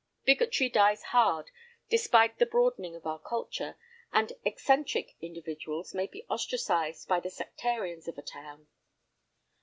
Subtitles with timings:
[0.25, 1.51] Bigotry dies hard
[1.87, 3.77] despite the broadening of our culture,
[4.11, 8.65] and "eccentric" individuals may be ostracized by the sectarians of a town.